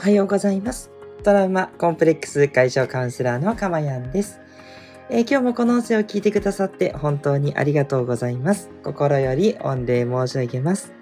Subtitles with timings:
[0.00, 0.90] おはようございます。
[1.24, 4.40] トラウマコンプレックス解消カウンセラーのかまやんです。
[5.10, 8.70] えー、今日もこの音声を聞いてくださって本当にありがとうございます。
[8.82, 10.94] 心より御礼申し上げます。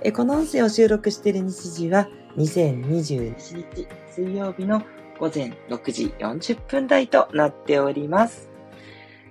[0.00, 4.82] えー、この音声を収録している日時は2021日水曜日の
[5.18, 8.48] 午前6時40分台となっております。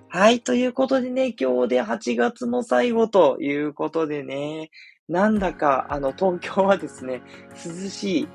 [0.08, 0.40] はい。
[0.40, 4.70] ということでね、今日で8月の最後ということでね、
[5.10, 7.24] なんだか、あの、東京はですね、
[7.66, 8.28] 涼しい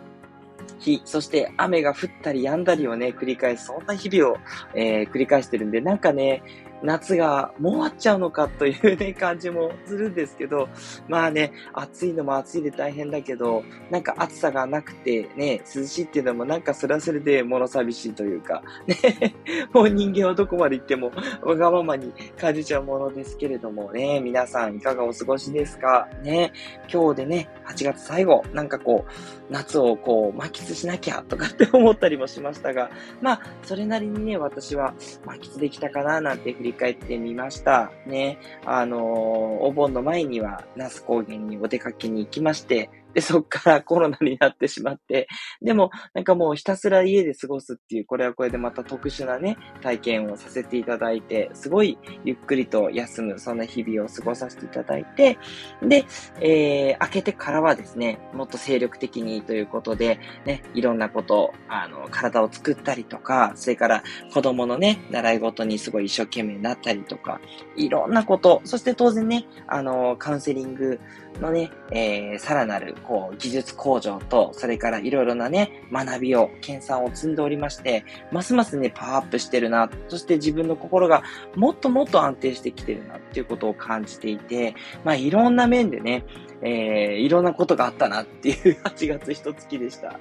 [0.78, 4.36] 日、そして雨が降ったり止んだりをね、繰り返す、そんな日々を、
[4.74, 6.42] えー、繰り返してるんで、なんかね、
[6.82, 10.68] 夏がもう終わっちゃうのかというね、感じもするんですけど、
[11.08, 19.34] まあね、暑いのも暑いで大変だけど、なんか暑さがなくてね、涼しいっていうのもなんかそれはそれで物寂しいというか、ね、
[19.72, 21.10] もう人間はどこまで行っても
[21.42, 26.08] わがままに感じちゃうものですけれどもね、皆さんいかがお過ごしですか？
[26.22, 26.52] ね、
[26.92, 37.90] 今日でね、8月最後、なんかこう、夏をこう、満喫しなきゃとかって思ったりもしましたが、まあ、それなりにね、私は満喫できたかななんて振りり返ってみました。
[38.06, 38.38] ね。
[38.64, 45.28] あのー、お盆の前には、那須高原にお出かけに行きまして、で、そっからコロナになってしまって、
[45.62, 55.38] でも、なんかもうひたすら家で過ごすっていう、これはこれでまた特殊なね、体験をさせていただいて、すごいゆっくりと休む、そんな日々を過ごさせていただいて、
[55.82, 56.04] で、
[56.40, 64.02] えー、開けてからはですね、もっと精力的にということで、ね、いろんなこと、あの、体を作ったりとか、それから
[64.32, 67.40] 子供のね、習い事にすごい一生懸命になったりとか、
[67.76, 71.00] いろんなこと、そして当然ね、あの、カウンセリング
[71.40, 81.22] のね、えー、さらなるこう、技術向上と、それからいろいろなね、学びを、研鑽を積んでおりまして、ますますね、パワーアップしてるな、そして自分の心が
[81.56, 84.74] もっともっと安定してきてるなっていうことを感じていて、
[85.04, 86.26] まあいろんな面でね、
[86.60, 90.20] えー、いろんなことがあったなっていう8月一月でした。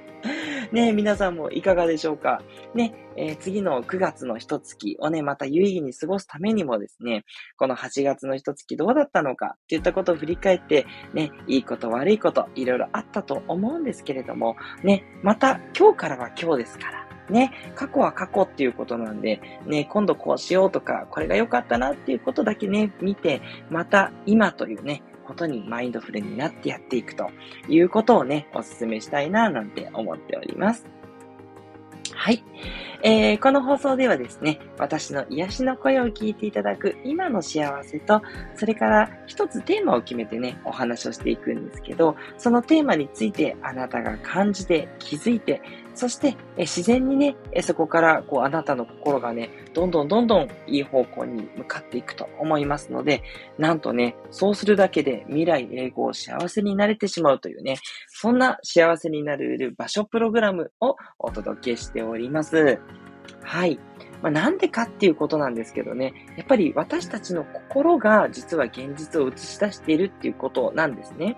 [0.74, 2.42] ね皆さんもいかがでしょうか？
[2.74, 7.26] ね、えー、次の9月の一月をね、また有意義に過ごすためにもですね、
[7.58, 9.56] この8月の一月どうだったのか？
[9.64, 27.30] っていったことを振り返って、ね、いいこと悪いこと、いろいろあったと思うんですけれども、ね、また今日からは今日ですから、ね、過去は過去っていうことなんで、ね、今度こうしようとか、これが良かったなっていうことだけね、見て、また今というね、ことにマインドフルになってやっていくと
[27.68, 30.86] いうことをね、お勧めしたいななんて思っております。
[32.14, 32.44] はい。
[33.04, 38.22] えー、この放送ではですね、私の癒しの声を聞いていただく今の幸せと、
[38.56, 45.62] それから一つテーマを決めてね、お話をしていくんですけど、そのテーマについてあなたが感じて気づいて、
[45.98, 53.24] そして、え自然にね、えそこからこうあなたの心がね、どんどんどんどんいい方向に向かっていくと思いますので、
[53.58, 62.80] なんとね、そうするだけで未来永劫幸せになれてしまうというね、そんな幸せになれる場所プログラムをお届けしております。
[63.48, 63.80] はい。
[64.22, 71.38] まあ、なんでかっていうことなんですけどね、やっぱり私たちの心が実は現実を映し出しているっていうことなんですね。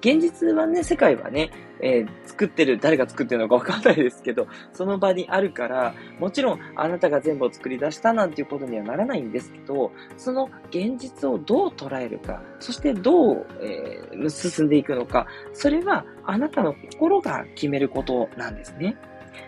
[0.00, 18.96] 現実はね、世界はね、えー、作ってる、誰が作ってるのかわかんないですけど、その場にあるから、もちろんあなたが全部を作り出したなんていうことにはならないんですけど、その現実をどう捉えるか、そしてどう、えー、進んでいくのか、それはあなたの心が決めることなんですね。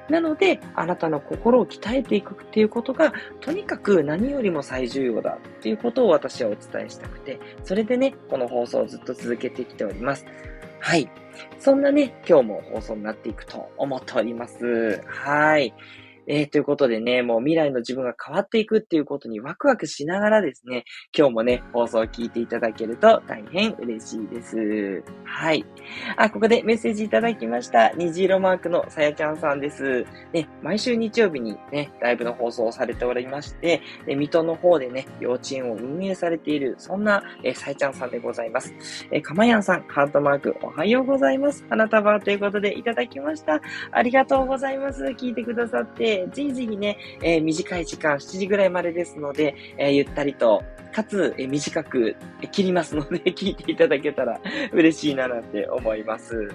[0.08, 10.26] なので、あなたの心を鍛えていくっていうことが、とにかく何よりも最重要だっていうことを私はお伝えしたくて、それでね、この放送をずっと続けてきております。
[10.80, 11.10] はい。
[11.58, 15.02] そんなね、今日も放送になっていくと思っております。
[15.06, 15.74] はい。
[16.26, 20.84] えー、ということでね、もう未来の自分が変わっていくっていうことにワクワクしながらですね、
[21.16, 25.02] 今日もね、放送を聞いていただけると大変嬉しいです。
[25.24, 25.64] はい。
[26.16, 27.90] あ、ここでメッセージいただきました。
[27.92, 30.04] 虹色マークのさやちゃんさんです。
[30.32, 38.74] ね、毎週日曜日にね、ライブの放送をされておりまして、で水戸の方でね、幼稚園を運営されている、そんな、えさやちゃんさんでございます。
[39.10, 41.64] えかまやんさん、ハートマーク、おはようございます。
[41.68, 43.60] 花束ということでいただきました。
[43.92, 45.04] ありがとうございます。
[45.04, 50.62] 聞いてくださって、ぜひぜひね、えー、短い時間、7時ぐらいまでですので、えー、ゆったりと、
[50.92, 52.16] かつ、えー、短く
[52.50, 54.40] 切りますので、 聞いていただけたら
[54.72, 56.48] 嬉しいななんて思います。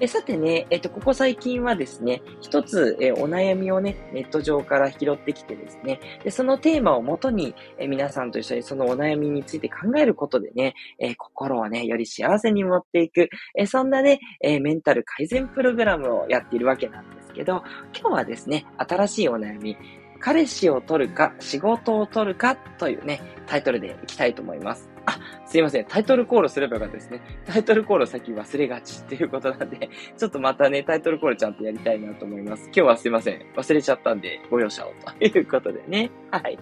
[0.00, 17.62] えさてね、えっと、ここ最近はですね、一つ、えお悩みをね、ネット上から拾ってきてですね、でそのテーマをもとに、え皆さんと一緒にそのお悩みについて考えることでね、え心をね、より幸せに持っていく、えそんなね、えメンタル改善プログラムをやっているわけなんですけど、
[17.98, 19.76] 今日はですね、新しいお悩み、
[20.18, 24.90] 彼氏を取るか仕事を取るかというね、タイトルでいきたいと思います。
[25.06, 25.84] あ、すいません。
[25.86, 27.20] タイトルコールすればよかったですね。
[27.46, 32.64] タイトルコール先忘れがち っていうことなんで、ちょっとまたね、タイトルコールちゃんとやりたいなと思います。
[32.64, 33.40] 今日はすいません。
[33.54, 36.10] 忘れちゃったんで、ご容赦をということでね。
[36.32, 36.58] はい。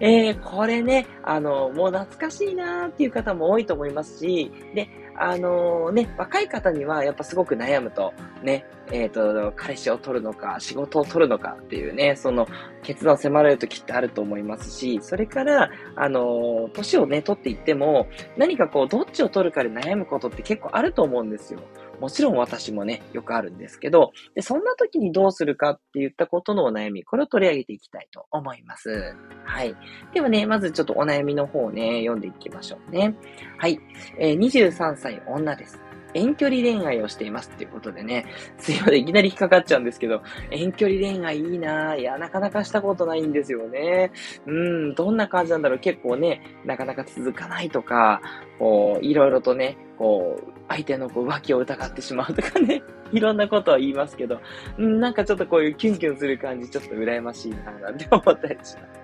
[0.00, 4.88] えー、これね、あの、もう懐かしいなーっていう方も多いと思いますし、で、
[5.24, 12.48] あのー、ね、若い方にはやっぱすごく悩むと、ね、えっ、ー、と、彼氏を取るのか、仕事を取るのかっていうね、その
[12.82, 21.60] 決断を迫られる時ってあると思いますし、それから、あのー、年をね、取っていっても、何かこう、どっちを取るかで悩むことって結構あると思うんですよ。
[22.02, 29.14] もちろん私もね、よくあるんですけど、で、そんな時にどうするかって言ったことのお悩み、これを取り上げていきたいと思います。
[29.44, 29.76] はい。
[30.12, 33.14] ではね、まずちょっとお悩みの方をね、読んでいきましょうね。
[33.56, 33.78] はい。
[34.18, 35.80] えー、23歳女です。
[36.14, 38.26] 遠距離恋愛をしていますっていうことでね、
[38.58, 41.98] すいません、いきなり引っかかっちゃうんですけど、遠距離恋愛いいなぁ。
[41.98, 44.12] いや、なかなかしたことないんですよね。
[44.46, 45.78] うん、どんな感じなんだろう。
[45.78, 48.20] 結構ね、なかなか続かないとか、
[48.58, 52.82] こう、いろいろとね、こう、相手のこう浮気を疑ってしまうとかね、
[53.12, 54.40] いろんなことを言いますけど、
[54.78, 59.02] うん、なんかちょっとこういうキュンキュンする感じ、ちょっと羨ましいなぁなんて思ったりします。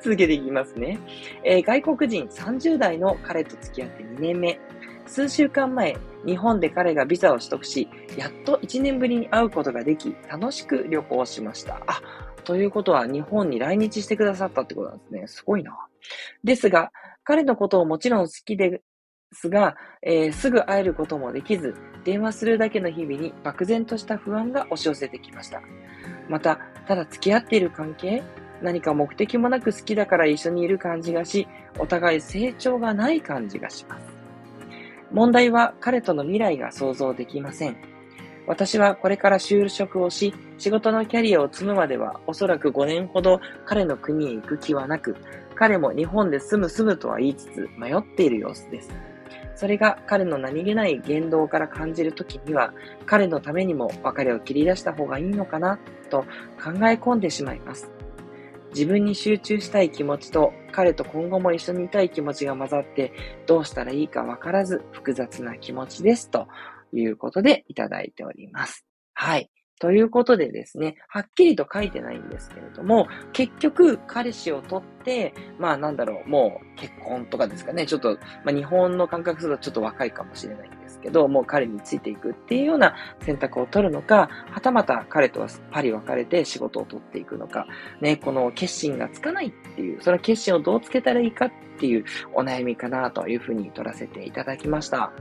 [0.00, 0.98] 続けていきますね。
[1.44, 4.60] えー、外国人30代の彼と付き合って2年目。
[5.08, 11.82] 数週間前、日本で彼がビザを取得し、やっと1年ぶりに会うことができ、楽しく旅行しました。
[11.86, 12.00] あ、
[12.44, 15.26] ということは日本に来日してくださったってことなんですね。
[15.26, 15.76] すごいな。
[16.44, 16.92] ですが、
[17.24, 18.82] 彼のことをもちろん好きで
[19.32, 25.62] すが、えー、すぐ会えることもできず、電話するだけの日々に漠然とした不安が押し寄せてきました。
[26.28, 28.22] また、ただ付き合っている関係
[28.62, 31.46] 何か目的もなく好きだから一緒にいる感じがし、
[31.78, 34.17] お互い成長がない感じがします。
[35.12, 37.76] 問題は彼との未来が想像できません。
[38.46, 45.16] 私はこれから就職をし、仕事のキャリアを積むまではおそらく5年ほど彼の国へ行く気はなく、
[45.54, 48.90] 彼も日本で住む住むとは言いつつ迷っている様子です。
[49.54, 52.72] それが彼の何気ない言動から感じるときには、
[53.06, 55.78] 彼のためにも別れを切り出した方がいいのかな
[56.08, 56.22] と
[56.62, 57.97] 考え込んでしまいます。
[58.78, 63.12] 自分に集中したい気持ちと彼と今後も一緒にいたい気持ちが混ざって
[63.44, 66.46] どうしたらいいかわからず複雑な気持ちですと
[66.92, 68.86] いうことでいただいております。
[69.14, 69.50] はい。
[69.80, 87.66] ということでですね、はっきりと書いてないんですけれども、結局、彼氏を取って、まあなんだろう、もう結婚とかですかね、ちょっと、まあ日本の感覚するとちょっと若いかもしれないんですけど、もう彼についていくっていうような選択を取るのか、はたまた彼とはパリ別れて仕事を取っていくのか、
[88.00, 91.50] ね、この決心がつかないっていう、その決心をどうつけたらいいかっ
[91.80, 95.12] ていうお悩みかなというふうに取らせていただきました。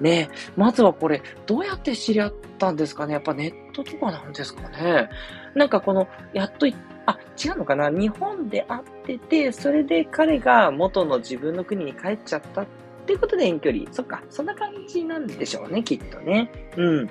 [0.00, 3.12] ねまずはこれ、どうやって知り合ったんですかね？
[3.12, 5.08] やっぱネットとかなんですかね？
[5.54, 6.66] なんかこの、やっと
[7.06, 7.90] あ、違うのかな？
[7.90, 12.70] 日本で会ってて、それで彼が元の自分の国に帰っちゃったって
[13.10, 13.92] ということで遠距離。
[13.92, 16.48] そっか、そんな感じなんでしょうね、きっとね。
[16.76, 17.10] うん。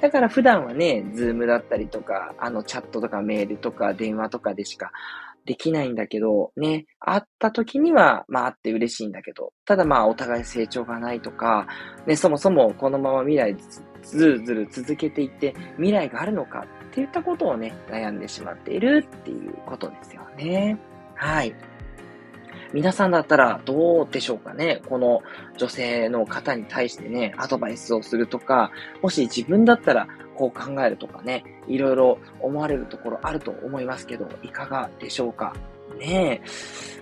[0.00, 4.90] だから普段はね、ズームだったりとか、あのチャットとかメールとか電話とかでしか
[5.44, 11.68] できないんだけど、ね、会った時には、まあ会って嬉しいんだけど、ただまあお互い成長がないとか、
[12.08, 13.56] ね、そもそもこのまま未来
[14.02, 20.76] ずるずる続けていって未来があるのかっていったことをね、悩んでしまっているっていうことですよね。
[21.14, 21.54] はい。
[22.76, 24.82] 皆さんだったらどうでしょうかね？
[24.86, 25.22] この
[25.56, 35.56] 女性の方に対してね、アドバイスをするとか、もし自分だったらこう考えるとかね、いろいろ思われるところあると思いますけど、いかがでしょうか
[35.98, 36.42] ね？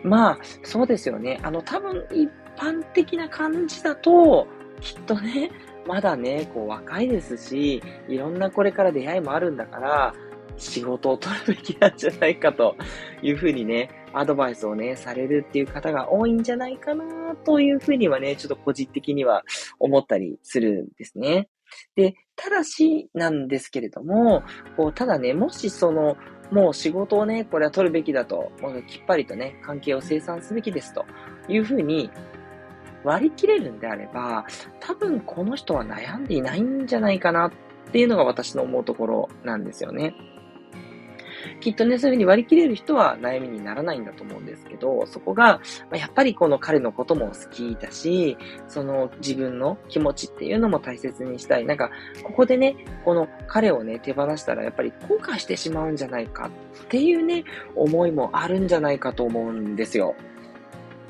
[0.04, 0.06] え。
[0.06, 1.40] まあ、そうですよね。
[1.42, 4.46] あの、多分一般的な感じだと、
[4.80, 5.50] きっとね、
[5.88, 10.14] まだね、こう若いですし、いろんなこれから出会いもあるんだから、
[10.56, 12.76] 仕事を取るべきなんじゃないかと
[13.23, 19.42] いうふうにね、アドバイスをね、されるっていう方が多いんじゃないかなというふうにはね、ちょっと個人的には
[19.78, 21.49] 思ったりするんですね。
[21.96, 24.42] で、ただしなんですけれども、
[24.76, 26.16] こう、ただね、もしその、
[26.50, 31.04] もう仕事をね、これは取るべきだと、もうきっぱりとね、関係を清算すべきですと
[31.49, 32.11] いうふうに
[33.02, 34.46] 割り切れるんであれば、
[34.80, 37.50] 多分この人は悩んでいないんじゃないかなっ
[37.92, 40.14] ていうのが私の思うところなんですよね。
[41.64, 48.37] きっとね、そういうふうに割り切れる人は悩みにならないんだと思うんですけど、そこが、まやっぱりこの彼のことも好きだし、
[48.68, 51.64] その自分の気持ちっていうのも大切にしたい。
[51.64, 51.90] なんか、
[52.23, 56.50] ここでね、この彼をね、手放したらやっぱり後悔してしまうんじゃないか
[56.85, 57.44] っていうね、
[57.75, 60.14] 思いもあるんじゃないかと思うんですよ。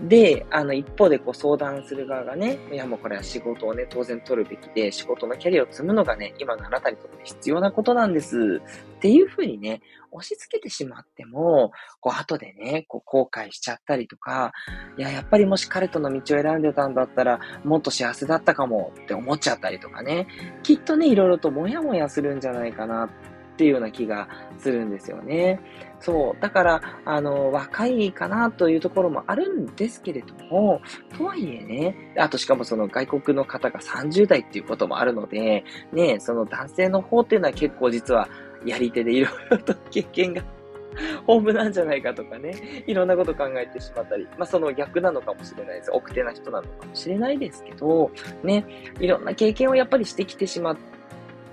[0.03, 8.61] で、あの、一方でこう相談する側がね、いやもうこれは仕事をね、当然取るべきで、仕事のキャリアを積むのがね、今のあなたにとって必要なことなんです。
[8.97, 14.53] っていうふうにね、押し付けてしまっても、こう後でね、こう後悔しちゃったりとか、
[14.99, 20.27] いや、やっぱりもし彼との道を選んでたんだったら、もっと幸せだったかもって思っちゃったりとかね、
[20.63, 25.61] きっとね、いろいろともやもやするんじゃないかなっていうような気がするんですよね。
[26.05, 26.43] そう。
[26.43, 30.83] だから、あの、若いかなというところもあるんですけれども、
[31.17, 38.29] とはいえね、あとしかもその外国の方が30代っていうこともあるので、ね、その男性の方っていうのは結構実は
[38.67, 40.43] やり手でいろいろと経験が
[41.27, 45.91] 豊富なんじゃないかとかね、いろんなこと考えてしまったり、まあその逆なのかもしれないです。
[45.91, 48.11] 奥手な人なのかもしれないですけど、
[48.43, 48.67] ね、
[49.01, 50.77] いろんな経験をやっぱりしてきてしまっ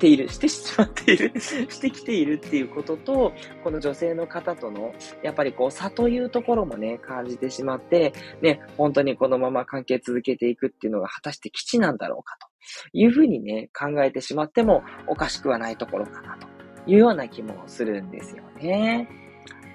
[0.01, 12.47] っている、してしまっている、 してきているっていうことと、この女性の方との、やっぱりこう差というところもね、感じてしまって、ね、本当にこのまま関係続けていくっていうのが果たして基地なんだろうかと
[12.93, 16.47] いうふうにね、考えてしまってもおかしくはないところかなと
[16.87, 19.07] いうような気もするんですよね。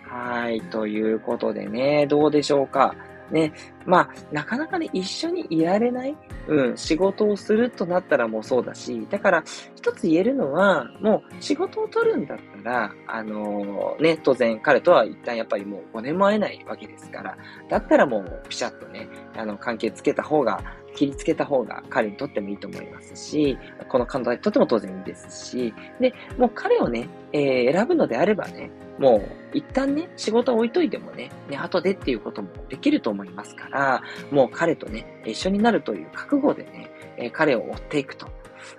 [0.09, 0.61] はい。
[0.61, 2.97] ということでね、どうでしょうか？
[3.31, 3.53] ね。
[3.85, 6.17] まあ、なかなかね、一緒にいられない、
[6.49, 9.45] うん、仕事をするとなったらもうそうだし、だから、
[9.77, 17.37] 一つ言えるのは、もう仕事を取るんだったら、あのー、ね、当然彼とは一旦やっぱりもう5年も会えないわけですから、
[17.69, 20.61] だったらもうピシャッとね、あの、関係つけた方が、
[20.97, 23.57] 切りつけた方が彼にとってもいいと思いますし、
[23.89, 38.29] この彼女にとっても当然いいですし、で、もう彼をね、えー、選ぶのであればね、もう一旦ね、仕事を置いといてもね、ね、後でっていうこともできると思いますから、もう彼とね、一緒になるという覚悟でね、え、彼を追っていくと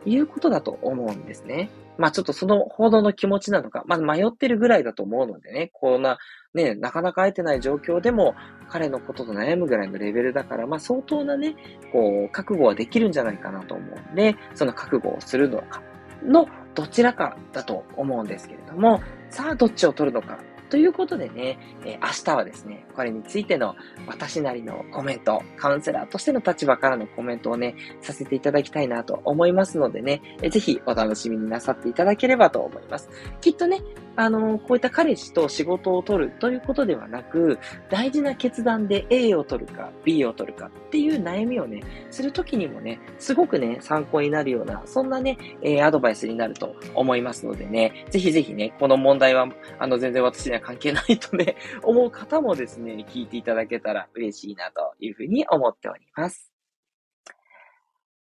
[0.05, 1.69] いうことだと思うんですね。
[1.97, 6.17] まあちょっとその報道の気持ちなのか、まあ迷ってるぐらいだと思うのでね、こんな、
[6.53, 8.36] ね、なかなか会えてない状況でも、
[8.69, 11.55] 彼のことと悩むぐらいのレベルだから、まあ相当なね、
[11.91, 15.81] こう、覚悟はできるんじゃないかなと思うんで、その覚悟をするのか、
[16.24, 20.39] のどちらかだと思うんですけれども、さあどっちを取るのか。
[20.69, 33.09] ということでね、え、明日はですね、これについての私なりのコメント、カウンセラーとしての立場からのコメントをね、させていただきたいなと思いますのでね、えー、ぜひお楽しみになさっていただければと思います。
[33.39, 33.81] きっとね、
[34.17, 37.59] あの、こういった彼氏と仕事を取るということではなく、
[37.89, 49.47] 大事な決断で A を取るか B を取るかっていう悩みをね、するときにもね、すごくね、参考になるような、そんなね、え、アドバイスになると思いますのでね、ぜひぜひね、この問題は、
[49.77, 56.51] あの、全然私には関係ないとね、 思う方もですね、聞いていただけたら嬉しいなというふうに思っております。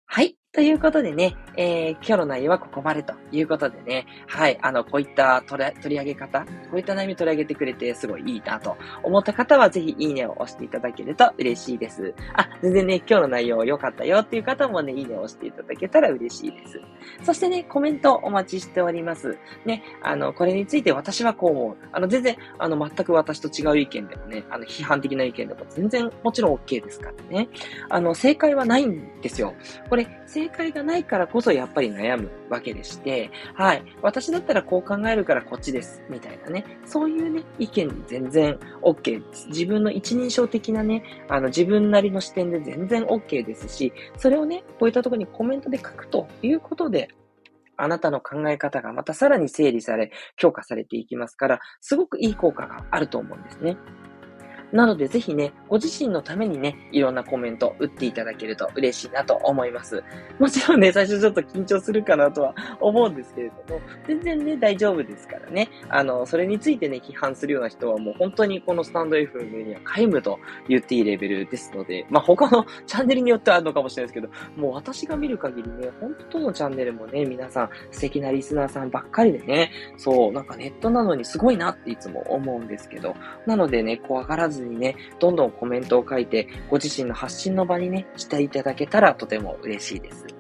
[0.05, 0.40] はい。
[0.53, 12.13] ということでね、えー、今日の内容はここまでということでね、はい、あの、こういった取り上げ方、こういった悩み取り上げてくれてすごいいいなと思った方は、ぜひいいねを押していただけると嬉しいです。
[12.33, 16.81] あ、全然ね、今日の内容良かったよっていう方もね、いいねを押していただけたら嬉しいです。
[17.23, 19.37] そしてね、コメントお待ちしております。
[19.63, 21.77] ね、あの、これについて私はこう思う。
[21.93, 27.47] あの、全然、あの、全く私と違う意見でもね、あの、批判的な意見でも全然もちろん OK ですからね。
[27.87, 29.53] あの、正解はないんですよ。
[29.89, 33.83] これ、正正解がないからこそやっぱり悩むわけでして、はい。
[34.01, 36.01] 私だったらこう考えるからこっちです。
[36.09, 36.65] みたいなね。
[36.85, 39.47] そういうね、意見全然 OK です。
[39.49, 47.09] 自分の一人称的なね、あの自分なりの視点で全然 OK ですし、それをね、こういったところにコメントで書くということで、
[47.77, 53.77] あなたの考え方がまたさらに整理され、強化されていきますから、すごくいい効果があると思うんですね。
[54.71, 60.03] なのでぜひね、ご自身のためにね、いろんなコメント打っていただけると嬉しいなと思います。
[60.39, 65.69] もちろんね、最初ちょっと緊張するかなとは思うんですけれども、全然ね、大丈夫ですからね。
[65.89, 90.30] あの、それについてね、批判するような人はもう本当にこのスタンド FM には皆無と言っていいレベルですので、まあ他の チャンネルによってはあるのかもしれないですけど、もう私が見る限りね、本当のチャンネルもね、皆さん素敵なリスナーさんばっかりでね、そう、なんかネットなのにすごいなっていつも思うんですけど、なのでね、怖がらずずにね、どんどんコメントを書いて、ご自身の発信の場にね、していただけたらとても嬉しいです。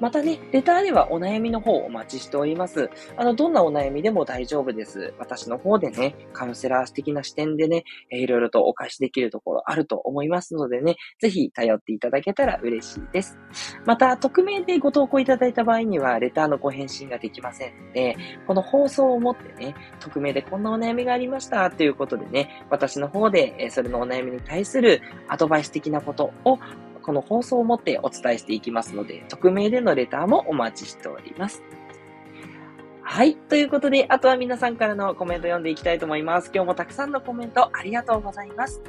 [0.00, 2.90] またね、レターではお悩みの方をお待ちしております。
[3.16, 5.12] あの、どんなお悩みでも大丈夫です。
[5.18, 13.38] 私の方でね、カウンセラー的な視点でね、いろいろとお貸しできるところあると思いますのでね、ぜひ頼っていただけたら嬉しいです。
[13.84, 18.16] また、匿名でご投稿いただいた場合には、レターのご返信ができませんので、
[18.46, 26.58] この放送をもってね、匿名でこんなお悩みがありましたということでね、私の方で、それのお悩みに対するアドバイス的なことを
[27.00, 31.62] この放送をもってお伝えしていきますので、匿名でのレターもお待ちしております。
[33.12, 33.34] はい。
[33.34, 36.52] ということで、あとは皆さんからのコメント読んでいきたいと思います。
[36.54, 38.80] 今日もたくさんのコメントありがとうございます。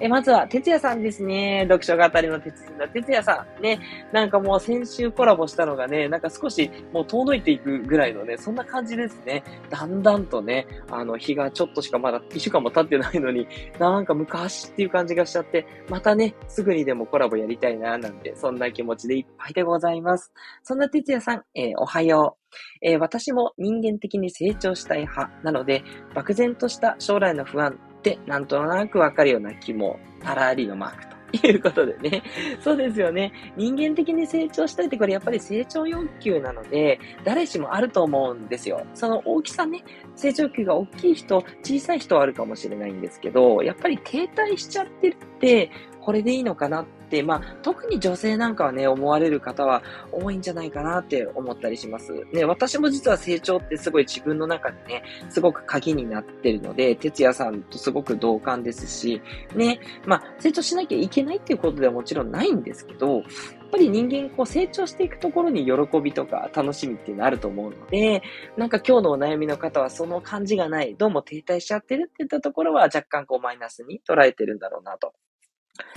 [0.00, 1.68] えまずは、哲也さんですね。
[1.68, 3.62] 読書語りの哲人の哲也さん。
[3.62, 3.78] ね。
[4.10, 9.44] なんかもう先週コラボしたのがね、なんか少しもう遠のいていくぐらいのね、そんな感じですね。
[9.70, 13.46] だんだんとね、あの、日がちょっとしかまだ1週間も経ってないのに、
[13.78, 20.32] なんか昔っていう感じがしちゃって、またね、すぐにでもコラボやりたいな、なんて、そんな気持ちでいっぱいでございます。
[20.64, 22.39] そんな哲也さん、えー、おはよう。
[22.82, 25.82] えー、私も人間的に成長したい派なので、
[26.14, 31.06] 漠然とした将来の不安ってなんとなくわかるような気も、パラリのマーク
[31.38, 32.22] ということでね。
[32.60, 33.32] そうですよね。
[33.56, 38.84] 人間的に成長したいってこれやっぱり成長欲求なので、誰しもあると思うんですよ。
[38.94, 39.84] その大きさね、
[40.16, 46.86] 成長欲求が大きい人、小さい人はあるかもしれないんですけど、やっぱり停滞しちゃってるって、これでいいのかなっ、
[47.22, 52.12] まあ、特に女性なんかはね、思われる方は多いんじゃないかなって思ったりします。
[52.32, 59.20] ね、私も実は成長ってすごい自分の中でね、すごく鍵になってるので、哲也さんとすごく同感ですし、
[59.54, 63.22] ね、まあ、成長しなきゃいけないっていうことではもちろんないんですけど、
[63.70, 68.22] やっぱり人間こう成長していくところに喜びとか楽しみっていうのあると思うので、
[68.56, 75.12] なんか今日のお悩みの方はその感じがない、どうも停滞しちゃってるって言ったところは若干こうマイナスに捉えてるんだろうなと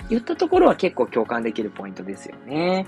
[0.08, 2.86] 言ったところは結構共感できるポイントですよね。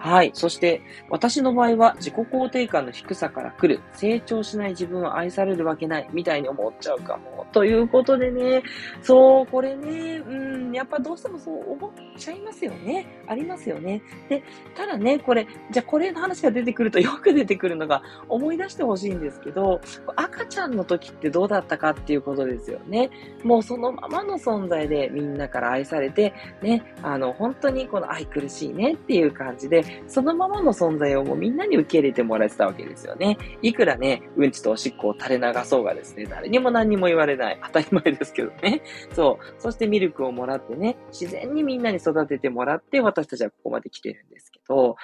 [0.00, 0.30] はい。
[0.32, 0.80] そして、
[1.10, 7.46] 私の場合は自己肯定感の低さから来る、成長しない自分は愛されるわけない、みたいに思っちゃうかも。
[7.52, 8.62] ということでね、
[9.02, 13.22] そう、これね、うん、やっぱどうしてもそう思っちゃいますよね。
[13.26, 14.00] ありますよね。
[14.30, 14.42] で、
[14.74, 19.82] ただね、これ、じゃあこれの話が出てくると よく出てくるのが、思い出してほしいんですけど、
[20.16, 23.10] 赤ちゃんの時ってどうだったかっていうことですよね。
[23.44, 33.36] もうそのままの存在でみんなから愛されて、ね、あの、本当にこの愛苦しいねっていう感じで、そのままの存在をもうみんなに受け入れてもらえてたわけですよね。
[33.62, 37.60] いくらね、うんちとおしっこを垂れ流そうがですね、誰にも何にも言われない。
[37.62, 38.82] 当たり前ですけどね。
[39.14, 39.60] そう。
[39.60, 44.96] そしてミルクをもらってね、自然にみんなに育ててもらって、私たちはここまで来てるんですけど、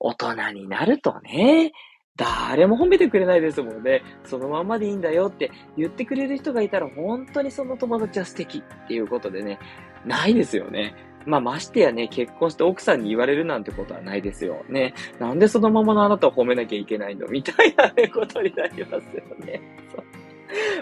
[0.00, 1.72] 大人になるとね、
[2.16, 4.02] 誰も褒めてくれないですもんね。
[4.24, 9.58] そのままでいいんだよって言ってくれる人がいたら本当にその友達は素敵っていうことでね、
[10.06, 10.94] ないですよね。
[11.26, 14.64] まあ、ましてやね、結婚して奥さんに言われるなんてことはないですよ。
[14.68, 14.94] ね。
[15.18, 17.26] なんでそのままのあなたを褒めなきゃいけないの？
[17.28, 19.60] みたいな、ことになりますよね。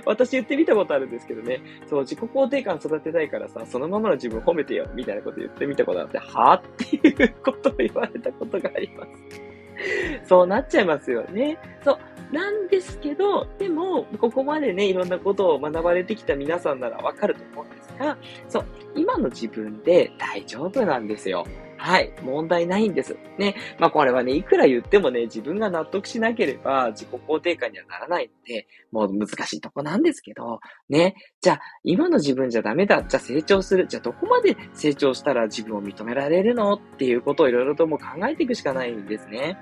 [0.05, 10.29] 私言ってみたことあるんですけどね、そう、自己肯定感育てたいからさ、そのままの自分褒めてよ、みたいなこと言ってみたことあって、はっていうことを言われたことがあります。
[10.29, 11.59] そうなっちゃいますよね。
[11.85, 11.99] そう。
[12.35, 21.45] なんですけど、でも、ここまでね、いろんなことを学ばれてきた皆さんならわかると思うんですら、そう、今の自分で大丈夫なんですよ。
[21.79, 22.13] はい。
[22.23, 23.17] 問題ないんです。
[23.39, 23.57] ね。
[23.81, 31.17] まあこれはね、いくら言ってもね、自分が納得しなければ自己肯定感にはならないので、もう難しいとこなんですけど、ね。
[31.43, 33.03] じゃあ、今の自分じゃダメだ。
[33.03, 33.89] じゃあ成長する。
[33.89, 39.59] じゃあどこまで成長したら自分を認められるのっていうことをいろいろとも考えていくしかないんですね。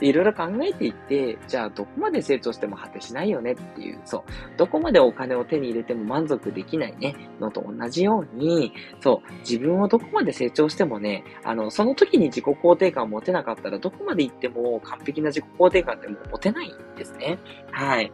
[0.00, 4.22] で、いろいろ考えていって、じゃあどこまで成長しても果てしないよねっていう、そう。
[4.56, 9.32] どこまでお金を手に入れても満足できないね、のと同じように、そう。
[9.40, 17.38] 自分をどこまで成長してもね、あの、その時に自己肯定感を持てなかったら、どこまで行っても完璧な自己肯定感ってもう持てないんですね。
[17.70, 18.10] はい。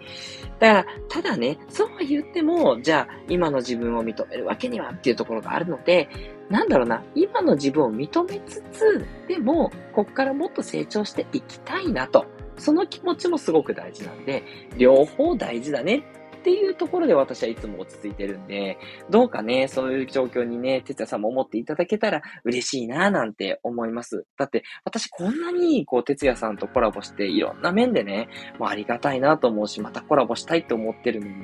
[0.59, 6.09] だから、ただね、そうは言っても、じゃあ、今の自分を認めるわけにはっていうところがあるので、
[6.51, 12.27] なんだろうな、今の自分を認めつつ、でも、こっからもっと成長していきたいなと。
[12.57, 14.43] その気持ちもすごく大事なんで、
[14.77, 16.05] 両方大事だね
[16.39, 18.77] っていうところで私はいつも落ち着いてるんで、
[19.09, 24.27] どうかね、そういう状況にね、哲也さんも思っていただけたら嬉しいななんて思います。
[24.37, 31.35] だって、私こんなに、こう、哲也さんとコラボして、いろんな面でね、もうありがたいなと思うし、またコラボしたいと思ってるのに、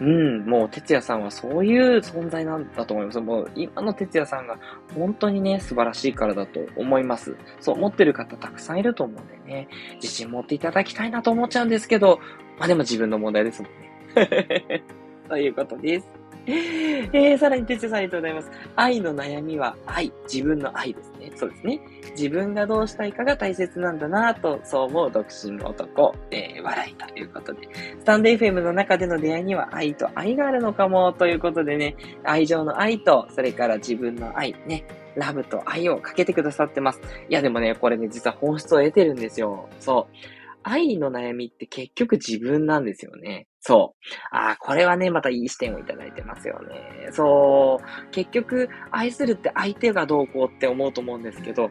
[0.00, 3.20] うん、もう哲也さんはそういう存在なんだと思います。
[3.20, 4.58] もう今の哲也さんが
[4.94, 7.36] 本当にね、素晴らしいからだと思います。
[7.60, 12.18] そう思ってる方たくさんいると思うんでね、自信持っていただきたいなと思っちゃうんですけど、
[12.58, 14.82] まあでも自分の問題ですもんね。
[15.28, 16.19] ということです。
[17.12, 18.50] えー、さらに、てつさんありがとうございます。
[18.76, 20.12] 愛の悩みは愛。
[20.30, 21.32] 自分の愛ですね。
[21.36, 21.80] そうですね。
[22.12, 27.68] 自分がどうしたいかが大切なんだなと、そう思う独身の男、えー、笑いということで。
[27.98, 34.84] スタンド FM の中での出会いには愛と愛があるのかもということでね、愛情の愛と、それから自分の愛、ね、
[35.14, 37.00] ラブと愛をかけてくださってます。
[37.28, 39.68] いや、でもね、これね、実は本質を得てるんですよ。
[39.78, 40.16] そう。
[40.62, 43.46] 愛の悩みって結局自分なんですよね。
[43.60, 44.04] そう。
[44.30, 47.10] ああ、これはね、またいい視点をいただいてますよね。
[47.12, 48.10] そう。
[48.10, 51.70] 結局、愛するって相手がどうこうって思うと思うんですけど、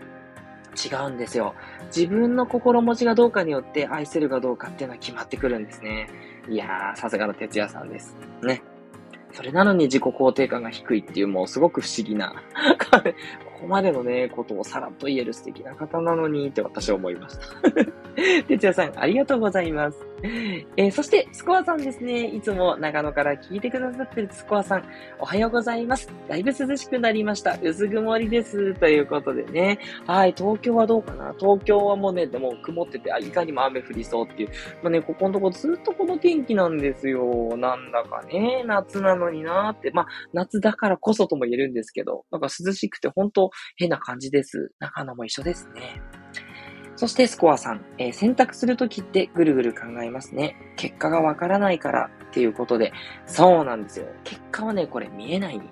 [0.78, 1.56] 違うんですよ。
[1.88, 6.10] 自分の心持ちがどうかによって愛せるかどうかっていうのは決まってくるんですね。
[6.48, 8.16] いやー、さすがの哲也さんです。
[8.44, 8.62] ね。
[9.32, 12.34] それなのに自己肯定感が低いっていうもうすごく不思議な
[12.90, 17.72] ここまでのね、ことをさらっと言える素敵な方なのにって私は思いました。
[18.48, 20.09] 哲也さん、ありがとうございます。
[20.24, 22.26] えー、そして、スコアさんですね。
[22.26, 24.84] いつも長野から聞いてくださってるスコアさん、
[25.20, 26.10] おはようございます。
[26.28, 27.58] だいぶ涼しくなりました。
[27.62, 28.74] 薄曇りです。
[28.76, 29.80] ということでね。
[30.06, 31.34] はい、東京はどうかな？
[31.40, 34.50] 東京はもうね、でも曇ってて、あ、いかにも雨降りそうっていう。
[34.84, 37.56] まあね、ここのとこずっとこの天気なんですよ。
[37.58, 39.92] なんだかね、夏なのになーって。
[39.92, 44.72] まあ、夏だからこそとも言えるんですけど、なんか涼しくて本当変な感じです。
[44.80, 46.02] 中野も一緒ですね。
[47.00, 50.58] そしてスコアさん、えー、選択するときってぐるぐる考えますね。
[50.76, 52.92] 結果がわからないからっていうことで、
[53.26, 54.08] そうなんですよ。
[54.26, 55.70] 結果はね、これ見えないん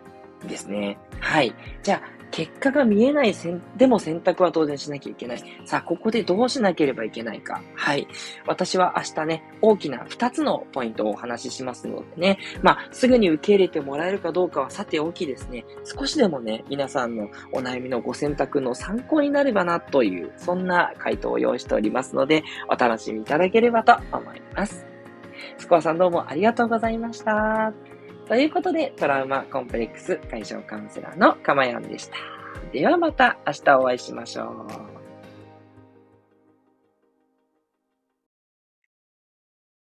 [0.48, 0.98] ですね。
[1.20, 1.54] はい。
[1.84, 5.44] じゃあ、結果が見えないせん、でも選択は当然しなきゃいけない。
[5.66, 7.64] さあ、ここでどうしなければいけないか。
[7.74, 8.08] はい。
[8.46, 12.38] 私は明日ね、大きな2つのポイントをお話ししますのでね。
[12.62, 15.66] まあ、すぐに受け入れてもらえるかどうかはさておきですね。
[15.84, 24.86] 少しでもね、皆さんのお悩みのご選択の参考になればなという、そんな回答を用意しておりますので、お楽しみいただければと思います。
[25.58, 27.97] スコアさんどうもありがとうございました。
[28.28, 32.18] ということで、トラウマコンプレックス解消カウンセラーのかまやんでした。
[32.74, 34.44] ではまた明日お会いしましょ
[34.94, 34.97] う。